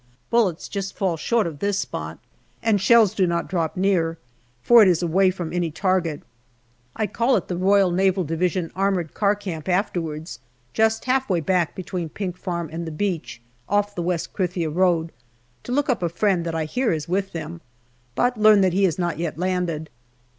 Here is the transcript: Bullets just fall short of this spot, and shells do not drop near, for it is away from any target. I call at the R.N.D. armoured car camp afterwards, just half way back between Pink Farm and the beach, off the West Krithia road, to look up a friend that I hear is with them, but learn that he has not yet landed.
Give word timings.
Bullets 0.31 0.67
just 0.67 0.97
fall 0.97 1.15
short 1.15 1.45
of 1.45 1.59
this 1.59 1.77
spot, 1.77 2.17
and 2.63 2.81
shells 2.81 3.13
do 3.13 3.27
not 3.27 3.47
drop 3.47 3.77
near, 3.77 4.17
for 4.63 4.81
it 4.81 4.87
is 4.87 5.03
away 5.03 5.29
from 5.29 5.53
any 5.53 5.69
target. 5.69 6.23
I 6.95 7.05
call 7.05 7.37
at 7.37 7.49
the 7.49 7.63
R.N.D. 7.63 8.71
armoured 8.75 9.13
car 9.13 9.35
camp 9.35 9.69
afterwards, 9.69 10.39
just 10.73 11.05
half 11.05 11.29
way 11.29 11.39
back 11.39 11.75
between 11.75 12.09
Pink 12.09 12.35
Farm 12.35 12.67
and 12.73 12.87
the 12.87 12.91
beach, 12.91 13.43
off 13.69 13.93
the 13.93 14.01
West 14.01 14.33
Krithia 14.33 14.71
road, 14.71 15.11
to 15.61 15.71
look 15.71 15.87
up 15.87 16.01
a 16.01 16.09
friend 16.09 16.45
that 16.47 16.55
I 16.55 16.65
hear 16.65 16.91
is 16.91 17.07
with 17.07 17.31
them, 17.33 17.61
but 18.15 18.39
learn 18.39 18.61
that 18.61 18.73
he 18.73 18.85
has 18.85 18.97
not 18.97 19.19
yet 19.19 19.37
landed. 19.37 19.91